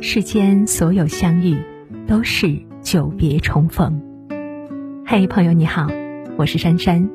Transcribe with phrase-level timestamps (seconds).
[0.00, 1.56] 世间所有相遇，
[2.06, 4.00] 都是久别重逢。
[5.04, 5.88] 嘿，朋友你好，
[6.36, 7.10] 我是珊珊。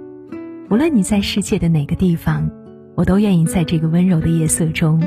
[0.70, 2.52] 无论你在世界的哪个地方，
[2.96, 5.02] 我都愿意在这个温柔的夜色中，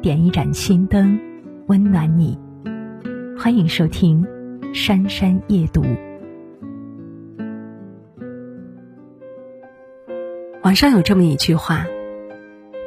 [0.00, 1.20] 点一盏心灯，
[1.66, 2.38] 温暖你。
[3.38, 4.24] 欢迎收听
[4.74, 5.82] 《珊珊夜读》。
[10.62, 11.86] 网上有这么一句话：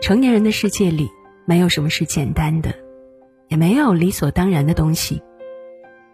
[0.02, 1.08] 成年人的世界里，
[1.46, 2.74] 没有什么是简单的。
[3.52, 5.22] 也没有理所当然的东西。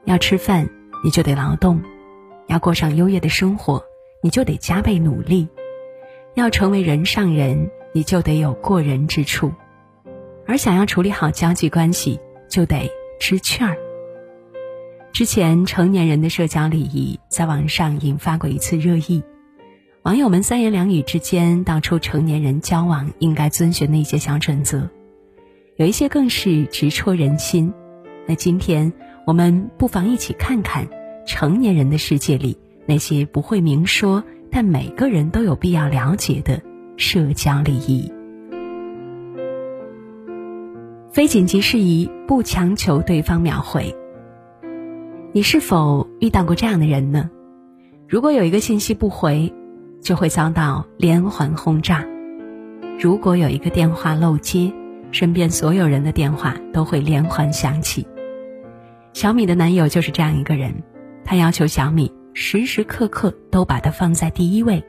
[0.05, 0.68] 要吃饭，
[1.04, 1.80] 你就得劳动；
[2.48, 3.84] 要过上优越的生活，
[4.23, 5.48] 你就得加倍努力；
[6.34, 9.54] 要成为人上人，你就得有过人之处。
[10.48, 12.20] 而想要处理好交际关系，
[12.50, 13.78] 就得知趣儿。
[15.14, 19.23] 之前成年人的社交礼仪在网上引发过一次热议，
[20.02, 24.90] 网友们三言两语之间道出成年人交往应该遵循的一些小准则。
[25.77, 27.72] 有一些更是直戳人心。
[28.27, 28.91] 那今天
[29.27, 30.88] 我们不妨一起看看
[31.28, 36.59] 成年人的世界里那些不会明说，但每个人都有必要了解的
[36.97, 38.11] 社交礼仪。
[41.11, 43.95] 非紧急事宜不强求对方秒回。
[45.31, 47.30] 你是否遇到过这样的人呢？
[48.08, 49.53] 如果有一个信息不回，
[50.02, 52.03] 就会遭到连环轰炸；
[53.00, 54.73] 如果有一个电话漏接，
[55.18, 58.06] 身边所有人的电话都会连环响起。
[59.14, 60.84] 小米的男友就是这样一个人，
[61.26, 64.84] 他要求小米时时刻刻都把他放在第一位，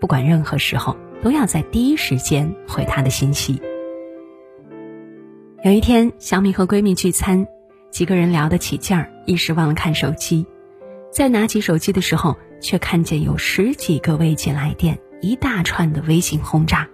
[0.00, 3.62] 不管任何时候都要在第一时间回他的信息。
[5.62, 7.46] 有一天，小米和闺蜜聚餐，
[7.92, 10.44] 几个人聊得起劲儿，一时忘了看手机，
[11.12, 16.88] 在拿起手机的时候，却看见有十几个未接来电，一大串的微信轰炸。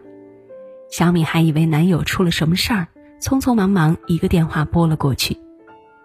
[0.90, 2.88] 小米还以为男友出了什么事儿，
[3.20, 5.38] 匆匆忙忙一个电话拨了过去，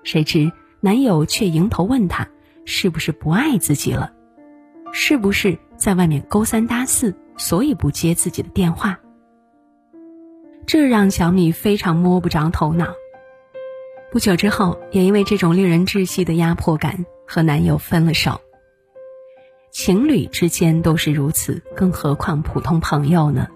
[0.03, 2.27] 谁知男友却迎头问她
[2.65, 4.11] 是不是不爱自己了，
[4.91, 8.99] 是不是在外面勾三搭四，所以不接自己的电话。
[10.65, 12.87] 这让小米非常摸不着头脑。
[14.11, 18.41] 不久之后，也因为这种令人窒息的压迫感和男友分了手。
[19.71, 23.47] 情侣之间都是如此，更何况普通朋友呢？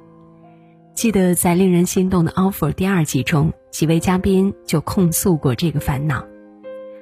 [0.93, 6.25] 记得在令人心动的 offer 第二季中，几位嘉宾就控诉过这个烦恼。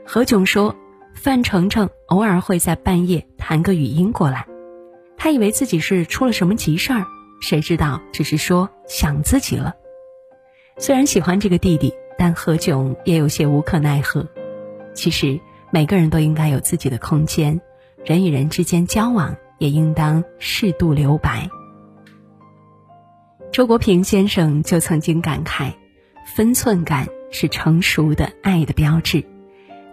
[0.06, 0.76] 何炅说，
[1.14, 4.48] 范丞丞偶尔会在半夜弹个语音过来，
[5.18, 7.06] 他以为自己是出了什么急事儿，
[7.42, 9.76] 谁知道只是说想自己了。
[10.78, 14.26] 虽然喜欢这个弟弟，但何炅也有些无可奈何。
[14.94, 17.60] 其实每个人都应该有自己的空间，
[18.06, 21.50] 人与人之间交往也应当适度留白。
[23.52, 25.74] 周国平先生就曾经感慨
[26.36, 29.22] ：“分寸感是成熟的爱的标志。”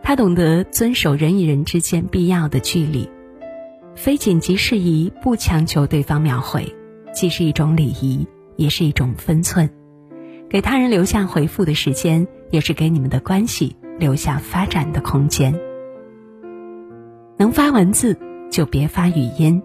[0.00, 3.10] 他懂得遵守人与人之间必要的距离，
[3.96, 6.72] 非紧急事宜不强求对方秒回，
[7.12, 9.68] 既是一种礼仪，也是一种分寸。
[10.48, 15.52] 给他人留下回复的时间，也是给你们的关系留下发展的空间。
[17.36, 18.16] 能发文字
[18.52, 19.60] 就别发语音。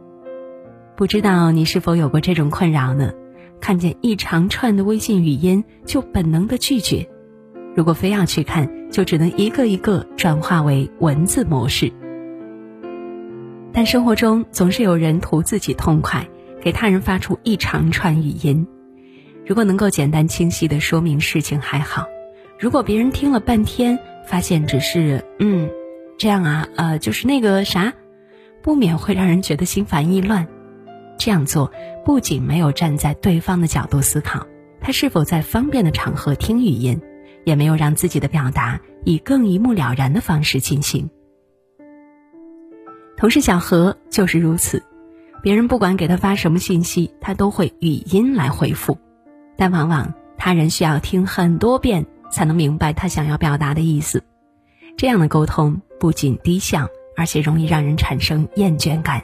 [0.96, 3.14] 不知道你是否有过这种困扰呢？
[3.64, 7.08] 看见一长串的微信语音，就本能的拒绝；
[7.74, 11.90] 如果非要去看，就只能一个一个转化为文字模式。
[13.72, 16.28] 但生活中总是有人图自己痛快，
[16.62, 18.68] 给他人发出一长串语音。
[19.46, 22.04] 如果能够简单清晰的说明事情还好；
[22.60, 23.98] 如果别人听了半天，
[24.28, 25.70] 发现只是“嗯，
[26.18, 27.94] 这样啊，呃，就是那个啥”，
[28.62, 30.50] 不免会让人觉得心烦意乱。
[31.24, 31.72] 这样做
[32.04, 34.46] 不仅没有站在对方的角度思考，
[34.82, 37.00] 他是否在方便的场合听语音，
[37.46, 41.10] 也没有让自己的表达以更一目了然的方式进行。
[43.16, 44.84] 同事小何就是如此，
[45.42, 48.98] 别人不管给他发什么信息，他都会语音来回复，
[49.56, 54.22] 但往往他人需要听很多遍才能明白他想要表达的意思。
[54.98, 59.24] 这样的沟通不仅低效，而且容易让人产生厌倦感。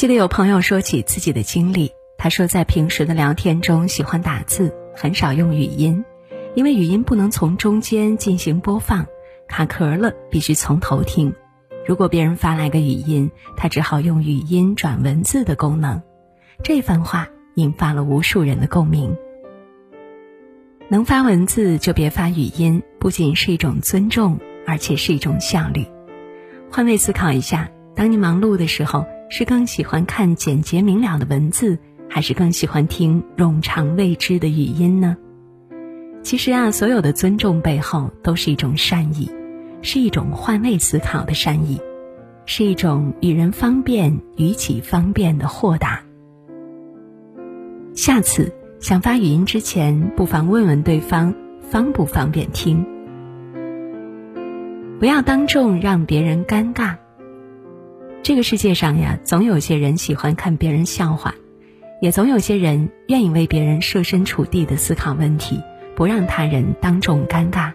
[0.00, 6.02] 记得有朋友说起自己的经历，他说在平时的聊天中喜欢打字，很少用语音，
[6.54, 9.06] 因为语音不能从中间进行播放，
[9.46, 11.34] 卡壳了必须从头听。
[11.86, 16.00] 如果别人发来个语音，他只好用语音转文字的功能。
[16.64, 19.14] 这番话引发了无数人的共鸣。
[20.88, 25.84] 能发文字就别发语音，不仅是一种尊重，而且是一种效率。
[26.70, 29.04] 换位思考一下，当你忙碌的时候。
[29.30, 31.78] 是更喜欢看简洁明了的文字，
[32.08, 35.16] 还是更喜欢听冗长未知的语音呢？
[36.22, 39.30] 其实啊，所有的尊重背后都是一种善意，
[39.80, 41.80] 是一种换位思考的善意，
[42.44, 46.02] 是一种与人方便与己方便的豁达。
[47.94, 52.84] 下次想发语音之前，不妨问问对方方不方便听。
[54.98, 56.96] 不要当众让别人尴尬。
[58.30, 61.34] 这个世界上呀，总有些人喜欢看别人笑话，
[62.00, 65.60] 也总有些人愿意为别人设身处地的思考问题。
[65.96, 67.72] 不让他人当众尴尬。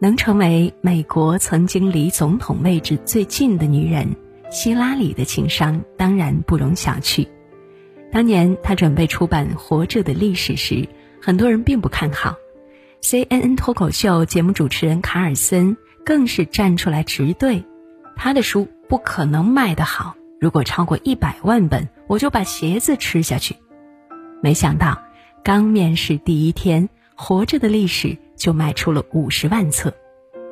[0.00, 4.14] 能成为美国曾经离总统位置最近的女人，
[4.50, 7.26] 希拉里的情商当然不容小觑。
[8.12, 10.86] 当年她准备出版《活着的历史》时，
[11.22, 12.36] 很多人并不看好。
[13.00, 15.74] CNN 脱口秀节目主持人卡尔森
[16.04, 17.64] 更是站出来直对，
[18.18, 23.56] 他的书不可能卖得好，如果超过一百万本，我就把鞋子吃下去。
[24.42, 25.00] 没想到，
[25.42, 26.90] 刚面试第一天。
[27.20, 29.92] 活着的历史就卖出了五十万册，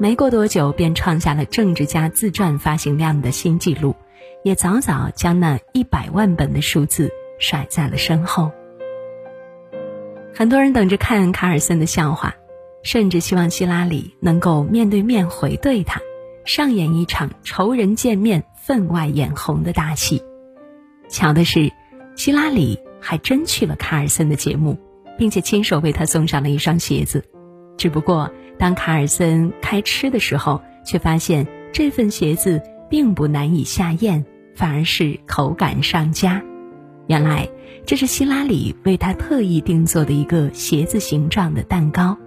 [0.01, 3.95] 没过多久便创下了政治家自传发行量的新纪录，
[4.43, 7.09] 也早早将那一百万本的数字
[7.39, 8.51] 甩在了身后。
[10.35, 12.35] 很多人等着看卡尔森的笑话，
[12.83, 16.01] 甚至希望希拉里能够面对面回对他，
[16.47, 20.23] 上演一场仇人见面分外眼红的大戏。
[21.09, 21.71] 巧的是，
[22.17, 24.79] 希拉里还真去了卡尔森的节目。
[25.19, 27.25] 并且亲手为他送上了一双鞋子，
[27.79, 32.61] 只不过当卡尔森开吃的时候，却发现这份鞋子
[32.91, 36.43] 并不难以下咽，反而是口感上佳。
[37.07, 37.49] 原来
[37.87, 42.19] 这是希拉里为他特意定做的一个鞋子形状的蛋糕。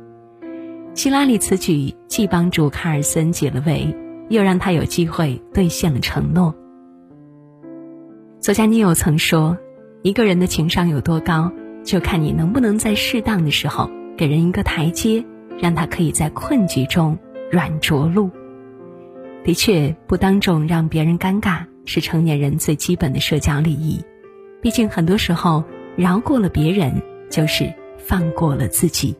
[0.95, 3.95] 希拉里此举既帮助卡尔森解了围，
[4.29, 6.55] 又让他有机会兑现了承诺。
[8.39, 9.57] 作家尼欧曾说
[10.01, 15.25] ：“一个人的情商有多高？”就看你能不能在适当的时候给人一个台阶，
[15.59, 17.17] 让他可以在困局中
[17.49, 18.29] 软着陆。
[19.43, 24.03] 的确，不当众让别人尴尬是成年人最基本的社交礼仪。
[24.61, 25.63] 毕竟，很多时候
[25.95, 29.15] 饶过了别人，就是放过了自己。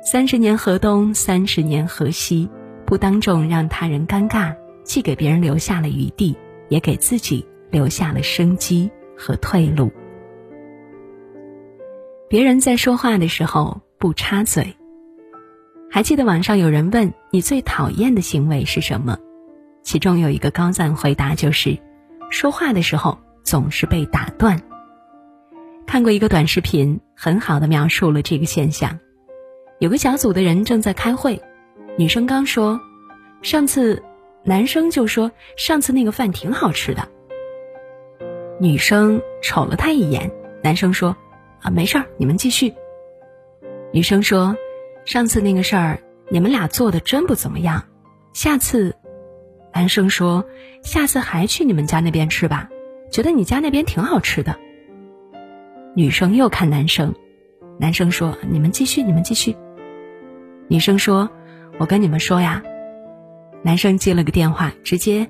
[0.00, 2.48] 三十年河东，三十年河西，
[2.88, 6.34] 不当众让他人尴尬，既给别人留下了余地，
[6.70, 9.92] 也给自己留下了生机和退路。
[12.30, 14.74] 别人在说话的时候不插嘴。
[15.90, 19.18] 还记得网上有人问你最讨厌的行为是什么？
[19.82, 21.76] 其中有一个高赞回答就是，
[22.30, 24.62] 说话的时候总是被打断。
[25.86, 28.98] 看过一个短视频，很好的描述了这个现象。
[29.78, 31.42] 有个小组的人正在开会，
[31.98, 32.80] 女生刚说，
[33.42, 34.00] 上次，
[34.44, 37.08] 男生就说上次那个饭挺好吃的。
[38.60, 40.30] 女生瞅了他一眼，
[40.62, 41.16] 男生说。
[41.60, 42.72] 啊，没事儿，你们继续。
[43.92, 44.56] 女生说
[45.04, 45.98] ：“上次那个事儿，
[46.28, 47.82] 你们俩做的真不怎么样。
[48.32, 48.94] 下次，
[49.74, 50.44] 男生说，
[50.84, 52.68] 下次还去你们家那边吃吧，
[53.10, 54.56] 觉得你家那边挺好吃的。”
[55.96, 57.12] 女生又看男生，
[57.76, 59.56] 男生说：“你们继续，你们继续。”
[60.70, 61.28] 女生说
[61.78, 62.62] ：“我跟你们说呀。”
[63.62, 65.28] 男生接了个电话，直接：“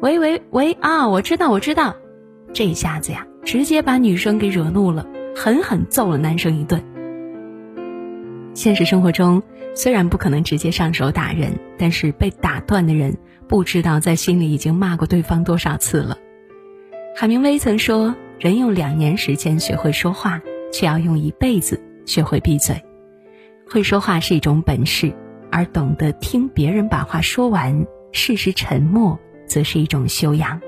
[0.00, 1.94] 喂喂喂啊，我知道，我知道。”
[2.52, 5.06] 这一下子呀，直接把女生给惹怒了。
[5.36, 6.82] 狠狠揍了男生一顿。
[8.54, 9.40] 现实生活中，
[9.72, 16.18] 虽然不可能直接上手打人，但是被打断的人不知道在心里已经骂过对方多少次了。
[17.14, 20.40] 海明威曾说：“人用两年时间学会说话，
[20.72, 22.82] 却要用一辈子学会闭嘴。
[23.70, 25.14] 会说话是一种本事，
[25.50, 30.60] 而懂得听别人把话说完，适时沉默，则是一种修养。”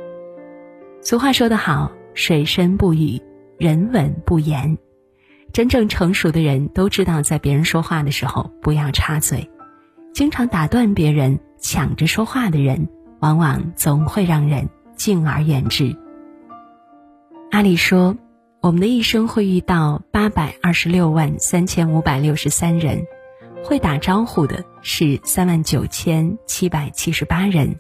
[1.02, 3.20] 俗话说得好：“水深不语。”
[3.60, 4.78] 人稳不言，
[5.52, 9.50] 真正成熟的人都知道，在别人说话的时候不要插嘴。
[10.14, 15.94] 经常打断别人、抢着说话的人，往往总会让人敬而远之。
[17.50, 18.16] 阿里说
[18.62, 23.04] ：“我们的一生会遇到八百二十六万三千五百六十三人，
[23.62, 27.78] 会打招呼的是三万九千七百七十八人，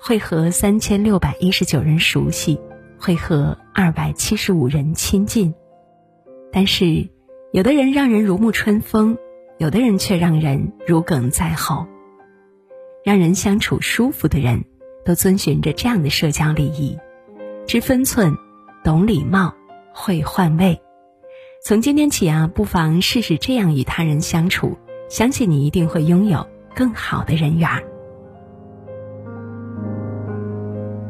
[0.00, 2.60] 会和三千六百一十九人熟悉。”
[2.98, 5.54] 会和二百七十五人亲近，
[6.50, 7.10] 但是
[7.52, 9.18] 有的人让人如沐春风，
[9.58, 11.86] 有的人却让人如鲠在喉。
[13.04, 14.64] 让人相处舒服的人，
[15.04, 16.98] 都遵循着这样的社交礼仪：
[17.66, 18.34] 知分寸，
[18.82, 19.54] 懂礼貌，
[19.92, 20.80] 会换位。
[21.62, 24.78] 从今天起啊，不妨试试这样与他人相处，
[25.08, 27.68] 相信你一定会拥有更好的人缘。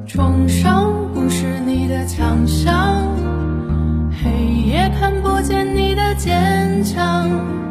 [0.07, 0.97] 床上。
[1.27, 3.05] 不是你的强项，
[4.23, 4.31] 黑
[4.69, 7.66] 夜看不见你的坚强。